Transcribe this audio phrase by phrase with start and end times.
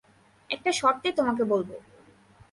[0.49, 1.69] একটা শর্তে তোমাকে বলব।